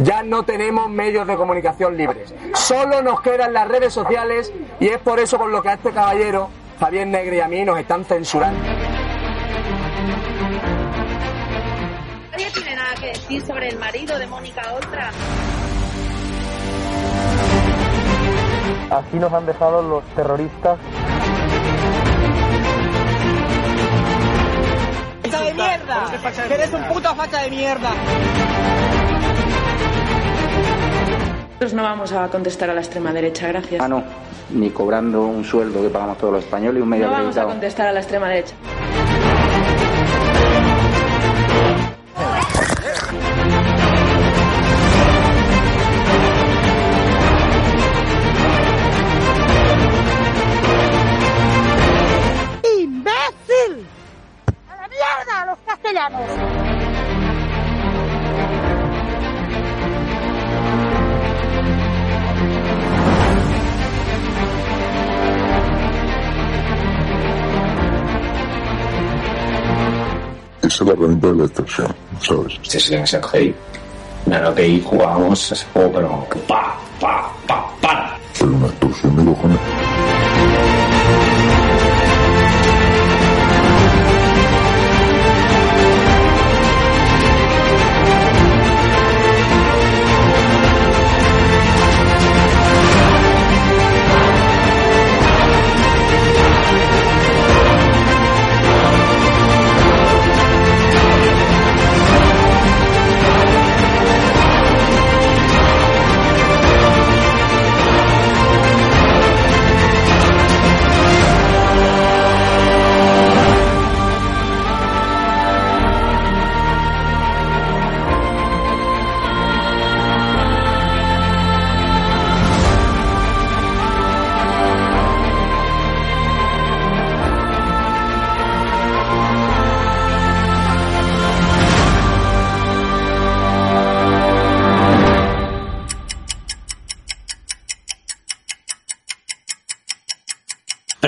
Ya 0.00 0.22
no 0.22 0.42
tenemos 0.44 0.88
medios 0.90 1.26
de 1.26 1.36
comunicación 1.36 1.96
libres. 1.96 2.34
Solo 2.54 3.02
nos 3.02 3.20
quedan 3.20 3.52
las 3.52 3.68
redes 3.68 3.92
sociales 3.92 4.52
y 4.80 4.88
es 4.88 4.98
por 4.98 5.20
eso 5.20 5.38
con 5.38 5.52
lo 5.52 5.62
que 5.62 5.68
a 5.70 5.74
este 5.74 5.92
caballero, 5.92 6.48
Javier 6.80 7.06
Negre 7.06 7.36
y 7.36 7.40
a 7.40 7.48
mí 7.48 7.64
nos 7.64 7.78
están 7.78 8.04
censurando. 8.04 8.60
¿Nadie 12.30 12.50
tiene 12.52 12.74
nada 12.74 12.94
que 13.00 13.06
decir 13.06 13.46
sobre 13.46 13.68
el 13.68 13.78
marido 13.78 14.18
de 14.18 14.26
Mónica 14.26 14.62
Oltra? 14.74 15.10
Así 18.90 19.16
nos 19.16 19.32
han 19.32 19.46
dejado 19.46 19.82
los 19.82 20.04
terroristas. 20.14 20.78
¡Facha 25.22 25.42
de 25.44 25.54
mierda! 25.54 26.10
¡Que 26.48 26.54
eres 26.54 26.72
un 26.72 26.84
puto 26.84 27.14
facha 27.14 27.42
de 27.42 27.50
mierda! 27.50 27.90
Nosotros 31.62 31.80
no 31.80 31.84
vamos 31.84 32.12
a 32.12 32.26
contestar 32.26 32.70
a 32.70 32.74
la 32.74 32.80
extrema 32.80 33.12
derecha, 33.12 33.46
gracias. 33.46 33.80
Ah, 33.80 33.86
no, 33.86 34.02
ni 34.50 34.70
cobrando 34.70 35.26
un 35.26 35.44
sueldo 35.44 35.80
que 35.80 35.90
pagamos 35.90 36.18
todos 36.18 36.32
los 36.32 36.42
españoles 36.42 36.80
y 36.80 36.82
un 36.82 36.88
medio 36.88 37.06
No 37.06 37.12
vamos 37.12 37.36
a 37.36 37.44
contestar 37.44 37.86
a 37.86 37.92
la 37.92 38.00
extrema 38.00 38.28
derecha. 38.28 38.56
Esa 70.72 70.84
es 70.84 70.88
la 70.88 70.94
herramienta 70.94 71.26
de 71.28 71.34
la 71.34 71.48
¿sabes? 72.20 72.58
Este 72.62 72.78
es 72.78 72.90
el 72.90 73.06
SRGI. 73.06 73.54
Claro 74.24 74.54
que 74.54 74.62
ahí 74.62 74.82
jugábamos 74.82 75.52
ese 75.52 75.66
juego, 75.70 75.92
pero 75.92 76.26
pa, 76.48 76.78
pa, 76.98 77.30
pa, 77.46 77.70
para. 77.82 78.16
Pero 78.38 78.52
una 78.52 78.68
extorsión 78.68 79.16
de 79.16 79.24
cojones. 79.24 79.58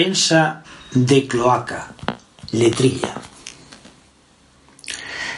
Prensa 0.00 0.64
de 0.94 1.26
cloaca, 1.26 1.92
letrilla. 2.52 3.20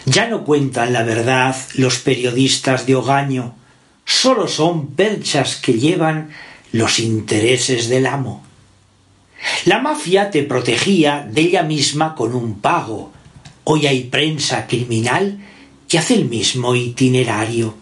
Ya 0.06 0.28
no 0.28 0.44
cuentan 0.44 0.92
la 0.92 1.02
verdad 1.02 1.56
los 1.74 1.98
periodistas 1.98 2.86
de 2.86 2.94
Ogaño, 2.94 3.56
solo 4.04 4.46
son 4.46 4.94
perchas 4.94 5.56
que 5.56 5.80
llevan 5.80 6.30
los 6.70 7.00
intereses 7.00 7.88
del 7.88 8.06
amo. 8.06 8.44
La 9.64 9.80
mafia 9.80 10.30
te 10.30 10.44
protegía 10.44 11.26
de 11.28 11.40
ella 11.40 11.64
misma 11.64 12.14
con 12.14 12.32
un 12.32 12.60
pago. 12.60 13.12
Hoy 13.64 13.88
hay 13.88 14.04
prensa 14.04 14.68
criminal 14.68 15.40
que 15.88 15.98
hace 15.98 16.14
el 16.14 16.26
mismo 16.26 16.76
itinerario. 16.76 17.74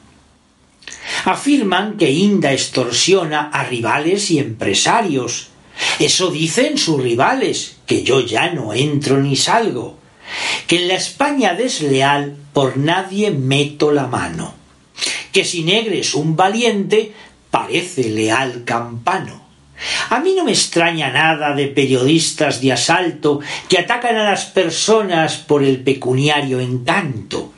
Afirman 1.27 1.99
que 1.99 2.11
Inda 2.11 2.55
extorsiona 2.55 3.51
a 3.51 3.65
rivales 3.65 4.31
y 4.31 4.39
empresarios. 4.39 5.51
Eso 5.99 6.31
dicen 6.31 6.79
sus 6.79 7.03
rivales, 7.03 7.77
que 7.87 8.03
yo 8.03 8.21
ya 8.21 8.53
no 8.53 8.73
entro 8.73 9.19
ni 9.19 9.37
salgo. 9.37 9.99
Que 10.67 10.83
en 10.83 10.89
la 10.89 10.95
España 10.95 11.55
desleal 11.55 12.37
por 12.53 12.77
nadie 12.77 13.31
meto 13.31 13.91
la 13.91 14.07
mano. 14.07 14.55
Que 15.33 15.45
si 15.45 15.63
negres 15.63 16.15
un 16.15 16.37
valiente 16.37 17.13
parece 17.51 18.09
leal 18.11 18.65
campano. 18.65 19.41
A 20.11 20.21
mí 20.21 20.35
no 20.37 20.45
me 20.45 20.53
extraña 20.53 21.11
nada 21.11 21.55
de 21.55 21.67
periodistas 21.69 22.61
de 22.61 22.73
asalto 22.73 23.41
que 23.69 23.79
atacan 23.79 24.17
a 24.17 24.31
las 24.31 24.45
personas 24.45 25.37
por 25.37 25.63
el 25.63 25.83
pecuniario 25.83 26.61
encanto. 26.61 27.53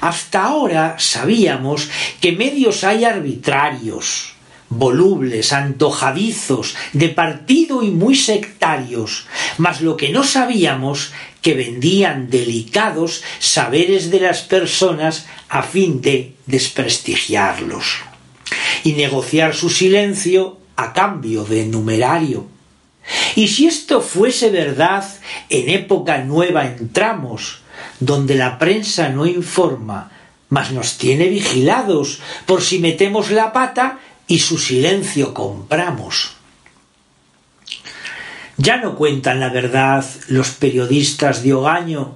Hasta 0.00 0.44
ahora 0.44 0.96
sabíamos 0.98 1.88
que 2.20 2.32
medios 2.32 2.84
hay 2.84 3.04
arbitrarios, 3.04 4.33
volubles, 4.78 5.52
antojadizos, 5.52 6.74
de 6.92 7.08
partido 7.08 7.82
y 7.82 7.90
muy 7.90 8.14
sectarios, 8.14 9.26
mas 9.58 9.80
lo 9.80 9.96
que 9.96 10.10
no 10.10 10.24
sabíamos 10.24 11.12
que 11.42 11.54
vendían 11.54 12.30
delicados 12.30 13.22
saberes 13.38 14.10
de 14.10 14.20
las 14.20 14.42
personas 14.42 15.26
a 15.48 15.62
fin 15.62 16.00
de 16.00 16.34
desprestigiarlos 16.46 18.00
y 18.82 18.92
negociar 18.92 19.54
su 19.54 19.70
silencio 19.70 20.58
a 20.76 20.92
cambio 20.92 21.44
de 21.44 21.66
numerario. 21.66 22.46
Y 23.36 23.48
si 23.48 23.66
esto 23.66 24.00
fuese 24.00 24.50
verdad, 24.50 25.04
en 25.50 25.68
época 25.68 26.18
nueva 26.18 26.66
entramos, 26.66 27.60
donde 28.00 28.34
la 28.34 28.58
prensa 28.58 29.08
no 29.10 29.26
informa, 29.26 30.10
mas 30.48 30.72
nos 30.72 30.98
tiene 30.98 31.28
vigilados 31.28 32.20
por 32.46 32.62
si 32.62 32.78
metemos 32.78 33.30
la 33.30 33.52
pata 33.52 33.98
y 34.26 34.38
su 34.38 34.58
silencio 34.58 35.34
compramos. 35.34 36.32
Ya 38.56 38.76
no 38.76 38.94
cuentan 38.94 39.40
la 39.40 39.48
verdad 39.48 40.04
los 40.28 40.50
periodistas 40.50 41.42
de 41.42 41.54
Ogaño, 41.54 42.14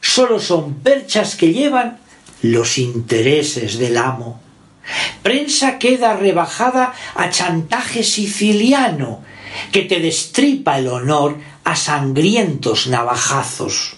solo 0.00 0.38
son 0.38 0.74
perchas 0.74 1.34
que 1.34 1.52
llevan 1.52 1.98
los 2.42 2.78
intereses 2.78 3.78
del 3.78 3.96
amo. 3.96 4.40
Prensa 5.22 5.78
queda 5.78 6.16
rebajada 6.16 6.94
a 7.14 7.30
chantaje 7.30 8.02
siciliano, 8.02 9.22
que 9.70 9.82
te 9.82 10.00
destripa 10.00 10.78
el 10.78 10.88
honor 10.88 11.38
a 11.64 11.76
sangrientos 11.76 12.86
navajazos. 12.86 13.96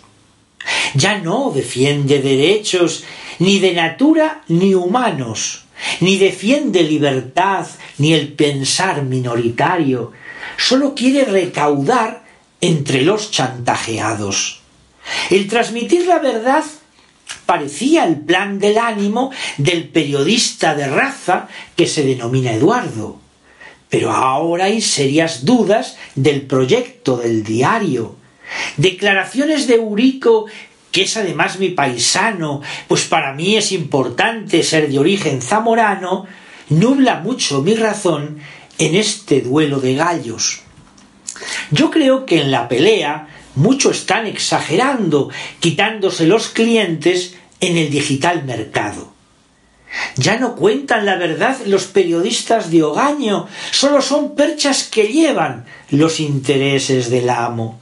Ya 0.94 1.18
no 1.18 1.52
defiende 1.54 2.20
derechos 2.20 3.04
ni 3.38 3.58
de 3.58 3.72
natura 3.74 4.42
ni 4.48 4.74
humanos, 4.74 5.64
ni 6.00 6.18
defiende 6.18 6.82
libertad 6.82 7.66
ni 7.98 8.12
el 8.12 8.32
pensar 8.32 9.02
minoritario, 9.02 10.12
solo 10.56 10.94
quiere 10.94 11.24
recaudar 11.24 12.24
entre 12.60 13.02
los 13.02 13.30
chantajeados. 13.30 14.60
El 15.30 15.48
transmitir 15.48 16.06
la 16.06 16.18
verdad 16.18 16.64
parecía 17.46 18.04
el 18.04 18.20
plan 18.20 18.58
del 18.58 18.78
ánimo 18.78 19.30
del 19.58 19.88
periodista 19.88 20.74
de 20.74 20.86
raza 20.86 21.48
que 21.76 21.86
se 21.86 22.04
denomina 22.04 22.52
Eduardo. 22.52 23.20
Pero 23.90 24.10
ahora 24.10 24.64
hay 24.64 24.80
serias 24.80 25.44
dudas 25.44 25.96
del 26.14 26.42
proyecto 26.42 27.16
del 27.18 27.44
diario. 27.44 28.16
Declaraciones 28.76 29.66
de 29.66 29.74
Eurico, 29.74 30.46
que 30.94 31.02
es 31.02 31.16
además 31.16 31.58
mi 31.58 31.70
paisano, 31.70 32.62
pues 32.86 33.04
para 33.06 33.32
mí 33.32 33.56
es 33.56 33.72
importante 33.72 34.62
ser 34.62 34.88
de 34.88 35.00
origen 35.00 35.42
zamorano, 35.42 36.24
nubla 36.68 37.16
mucho 37.16 37.62
mi 37.62 37.74
razón 37.74 38.38
en 38.78 38.94
este 38.94 39.40
duelo 39.40 39.80
de 39.80 39.96
gallos. 39.96 40.60
Yo 41.72 41.90
creo 41.90 42.24
que 42.24 42.42
en 42.42 42.52
la 42.52 42.68
pelea 42.68 43.26
mucho 43.56 43.90
están 43.90 44.26
exagerando, 44.26 45.30
quitándose 45.58 46.28
los 46.28 46.46
clientes 46.46 47.34
en 47.58 47.76
el 47.76 47.90
digital 47.90 48.44
mercado. 48.44 49.12
Ya 50.14 50.38
no 50.38 50.54
cuentan 50.54 51.06
la 51.06 51.16
verdad 51.16 51.56
los 51.66 51.86
periodistas 51.86 52.70
de 52.70 52.84
Ogaño, 52.84 53.48
solo 53.72 54.00
son 54.00 54.36
perchas 54.36 54.84
que 54.84 55.08
llevan 55.08 55.64
los 55.90 56.20
intereses 56.20 57.10
del 57.10 57.30
amo. 57.30 57.80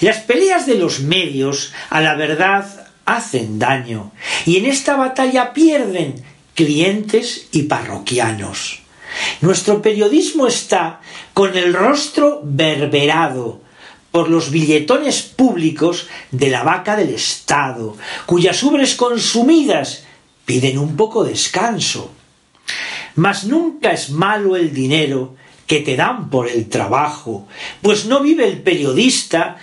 Las 0.00 0.18
peleas 0.18 0.66
de 0.66 0.76
los 0.76 1.00
medios 1.00 1.72
a 1.90 2.00
la 2.00 2.14
verdad 2.14 2.88
hacen 3.04 3.58
daño 3.58 4.12
y 4.46 4.56
en 4.56 4.66
esta 4.66 4.96
batalla 4.96 5.52
pierden 5.52 6.24
clientes 6.54 7.48
y 7.52 7.64
parroquianos. 7.64 8.82
Nuestro 9.40 9.82
periodismo 9.82 10.46
está 10.46 11.00
con 11.34 11.56
el 11.56 11.74
rostro 11.74 12.40
berberado 12.44 13.60
por 14.10 14.28
los 14.28 14.50
billetones 14.50 15.22
públicos 15.22 16.08
de 16.30 16.50
la 16.50 16.62
vaca 16.62 16.96
del 16.96 17.10
Estado, 17.14 17.96
cuyas 18.26 18.62
ubres 18.62 18.94
consumidas 18.94 20.04
piden 20.44 20.78
un 20.78 20.96
poco 20.96 21.24
de 21.24 21.30
descanso. 21.30 22.10
Mas 23.14 23.44
nunca 23.44 23.92
es 23.92 24.10
malo 24.10 24.56
el 24.56 24.72
dinero 24.72 25.36
que 25.70 25.82
te 25.82 25.94
dan 25.94 26.30
por 26.30 26.48
el 26.48 26.68
trabajo, 26.68 27.46
pues 27.80 28.06
no 28.06 28.18
vive 28.18 28.44
el 28.44 28.60
periodista 28.60 29.56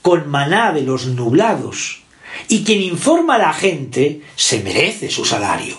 con 0.00 0.26
maná 0.30 0.72
de 0.72 0.80
los 0.80 1.04
nublados, 1.04 2.00
y 2.48 2.64
quien 2.64 2.80
informa 2.80 3.34
a 3.34 3.40
la 3.40 3.52
gente 3.52 4.22
se 4.36 4.62
merece 4.62 5.10
su 5.10 5.26
salario. 5.26 5.76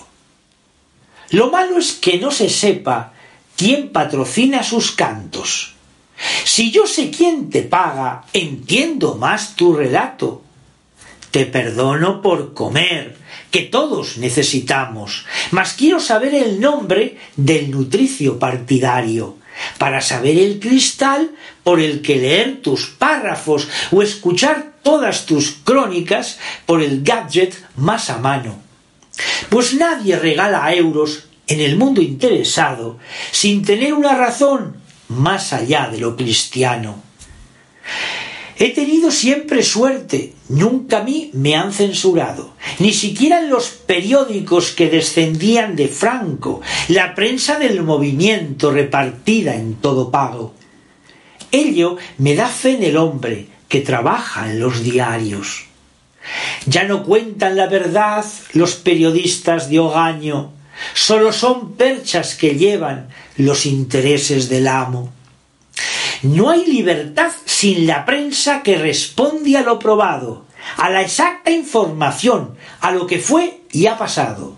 Lo 1.32 1.50
malo 1.50 1.80
es 1.80 1.94
que 1.94 2.20
no 2.20 2.30
se 2.30 2.48
sepa 2.48 3.14
quién 3.56 3.90
patrocina 3.90 4.62
sus 4.62 4.92
cantos. 4.92 5.74
Si 6.44 6.70
yo 6.70 6.86
sé 6.86 7.10
quién 7.10 7.50
te 7.50 7.64
paga, 7.64 8.26
entiendo 8.34 9.16
más 9.16 9.56
tu 9.56 9.74
relato. 9.74 10.44
Te 11.32 11.48
perdono 11.48 12.22
por 12.22 12.54
comer, 12.54 13.18
que 13.50 13.62
todos 13.62 14.18
necesitamos, 14.18 15.26
mas 15.50 15.74
quiero 15.74 16.00
saber 16.00 16.36
el 16.36 16.60
nombre 16.60 17.18
del 17.36 17.72
nutricio 17.72 18.38
partidario, 18.38 19.41
para 19.78 20.02
saber 20.02 20.38
el 20.38 20.60
cristal 20.60 21.32
por 21.64 21.80
el 21.80 22.02
que 22.02 22.16
leer 22.16 22.62
tus 22.62 22.88
párrafos 22.88 23.68
o 23.92 24.02
escuchar 24.02 24.74
todas 24.84 25.26
tus 25.26 25.52
crónicas 25.64 26.40
por 26.66 26.82
el 26.82 27.04
gadget 27.04 27.54
más 27.76 28.10
a 28.10 28.18
mano. 28.18 28.60
Pues 29.50 29.74
nadie 29.74 30.18
regala 30.18 30.74
euros 30.74 31.26
en 31.48 31.60
el 31.60 31.78
mundo 31.78 32.02
interesado 32.02 32.98
sin 33.32 33.64
tener 33.64 33.94
una 33.94 34.16
razón 34.16 34.78
más 35.10 35.54
allá 35.54 35.90
de 35.92 36.00
lo 36.00 36.16
cristiano. 36.16 37.11
He 38.64 38.70
tenido 38.70 39.10
siempre 39.10 39.64
suerte, 39.64 40.34
nunca 40.48 41.00
a 41.00 41.04
mí 41.04 41.32
me 41.34 41.56
han 41.56 41.74
censurado, 41.74 42.54
ni 42.78 42.94
siquiera 42.94 43.40
en 43.40 43.50
los 43.50 43.70
periódicos 43.70 44.70
que 44.70 44.88
descendían 44.88 45.76
de 45.76 45.88
Franco, 45.88 46.62
la 46.88 47.16
prensa 47.16 47.58
del 47.58 47.82
movimiento 47.82 48.70
repartida 48.70 49.56
en 49.56 49.74
todo 49.74 50.12
pago. 50.12 50.54
Ello 51.52 51.98
me 52.20 52.36
da 52.36 52.48
fe 52.50 52.74
en 52.74 52.84
el 52.84 52.98
hombre 52.98 53.48
que 53.68 53.82
trabaja 53.82 54.52
en 54.52 54.60
los 54.60 54.84
diarios. 54.84 55.64
Ya 56.68 56.84
no 56.84 57.04
cuentan 57.04 57.58
la 57.58 57.66
verdad 57.66 58.24
los 58.54 58.76
periodistas 58.76 59.72
de 59.72 59.80
Ogaño, 59.80 60.52
solo 60.94 61.34
son 61.34 61.74
perchas 61.74 62.36
que 62.36 62.54
llevan 62.54 63.08
los 63.38 63.66
intereses 63.66 64.50
del 64.50 64.68
amo. 64.68 65.12
No 66.24 66.52
hay 66.52 66.66
libertad 66.66 67.32
sin 67.46 67.88
la 67.88 68.06
prensa 68.06 68.62
que 68.62 68.78
responde 68.78 69.58
a 69.58 69.62
lo 69.62 69.80
probado, 69.80 70.46
a 70.78 70.90
la 70.90 71.02
exacta 71.02 71.50
información, 71.50 72.56
a 72.80 72.92
lo 72.92 73.08
que 73.08 73.18
fue 73.18 73.62
y 73.72 73.88
ha 73.88 73.98
pasado. 73.98 74.56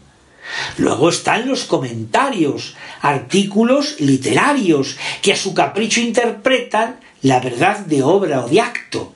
Luego 0.78 1.10
están 1.10 1.48
los 1.48 1.64
comentarios, 1.64 2.76
artículos 3.02 4.00
literarios 4.02 4.98
que 5.22 5.32
a 5.32 5.38
su 5.38 5.54
capricho 5.54 6.02
interpretan 6.02 7.00
la 7.22 7.40
verdad 7.40 7.80
de 7.80 8.04
obra 8.04 8.42
o 8.42 8.50
de 8.50 8.60
acto. 8.60 9.14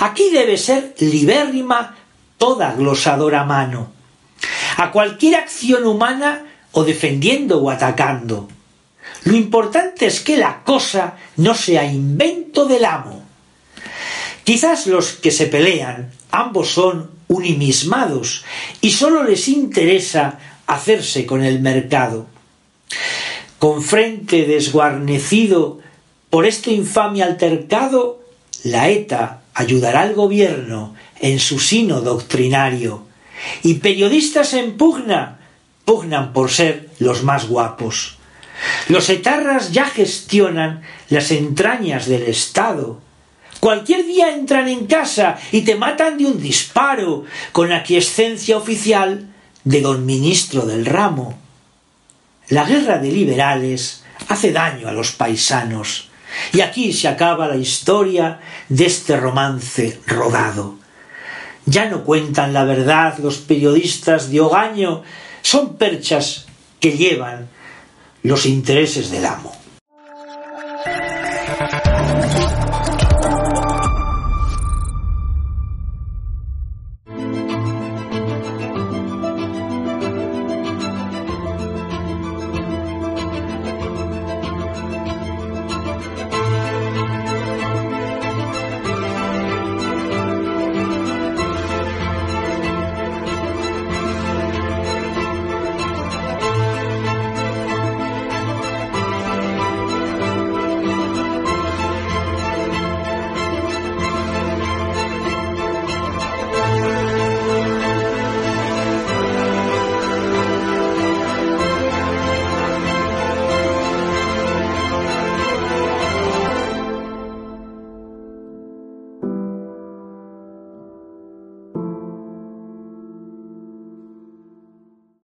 Aquí 0.00 0.30
debe 0.30 0.56
ser 0.56 0.96
libérrima 0.98 1.96
toda 2.38 2.74
glosadora 2.74 3.44
mano. 3.44 3.92
A 4.76 4.90
cualquier 4.90 5.36
acción 5.36 5.86
humana 5.86 6.44
o 6.72 6.82
defendiendo 6.82 7.62
o 7.62 7.70
atacando. 7.70 8.48
Lo 9.24 9.36
importante 9.36 10.06
es 10.06 10.20
que 10.20 10.36
la 10.36 10.62
cosa 10.64 11.16
no 11.36 11.54
sea 11.54 11.84
invento 11.84 12.66
del 12.66 12.84
amo. 12.84 13.24
Quizás 14.44 14.86
los 14.86 15.12
que 15.12 15.30
se 15.30 15.46
pelean, 15.46 16.12
ambos 16.30 16.70
son 16.70 17.10
unimismados 17.28 18.44
y 18.80 18.92
sólo 18.92 19.22
les 19.22 19.48
interesa 19.48 20.38
hacerse 20.66 21.26
con 21.26 21.44
el 21.44 21.60
mercado. 21.60 22.26
Con 23.58 23.82
frente 23.82 24.46
desguarnecido 24.46 25.80
por 26.30 26.46
este 26.46 26.72
infame 26.72 27.22
altercado, 27.22 28.22
la 28.64 28.88
ETA 28.88 29.42
ayudará 29.54 30.02
al 30.02 30.14
gobierno 30.14 30.94
en 31.20 31.38
su 31.38 31.58
sino 31.58 32.00
doctrinario, 32.00 33.04
y 33.62 33.74
periodistas 33.74 34.54
en 34.54 34.76
pugna 34.76 35.40
pugnan 35.84 36.32
por 36.32 36.50
ser 36.50 36.90
los 36.98 37.22
más 37.22 37.48
guapos. 37.48 38.17
Los 38.88 39.08
etarras 39.10 39.72
ya 39.72 39.86
gestionan 39.86 40.82
las 41.08 41.30
entrañas 41.30 42.06
del 42.06 42.22
Estado. 42.24 43.00
Cualquier 43.60 44.06
día 44.06 44.34
entran 44.34 44.68
en 44.68 44.86
casa 44.86 45.36
y 45.52 45.62
te 45.62 45.74
matan 45.74 46.18
de 46.18 46.26
un 46.26 46.40
disparo, 46.40 47.24
con 47.52 47.72
aquiescencia 47.72 48.56
oficial 48.56 49.28
de 49.64 49.80
don 49.80 50.06
ministro 50.06 50.64
del 50.64 50.86
ramo. 50.86 51.38
La 52.48 52.64
guerra 52.64 52.98
de 52.98 53.10
liberales 53.10 54.04
hace 54.28 54.52
daño 54.52 54.88
a 54.88 54.92
los 54.92 55.12
paisanos, 55.12 56.08
y 56.52 56.60
aquí 56.60 56.92
se 56.92 57.08
acaba 57.08 57.48
la 57.48 57.56
historia 57.56 58.40
de 58.68 58.86
este 58.86 59.16
romance 59.16 60.00
rodado. 60.06 60.76
Ya 61.66 61.90
no 61.90 62.04
cuentan 62.04 62.54
la 62.54 62.64
verdad 62.64 63.18
los 63.18 63.38
periodistas 63.38 64.30
de 64.30 64.40
Ogaño, 64.40 65.02
son 65.42 65.76
perchas 65.76 66.46
que 66.80 66.96
llevan 66.96 67.48
los 68.28 68.46
intereses 68.46 69.10
del 69.10 69.24
amo. 69.26 69.52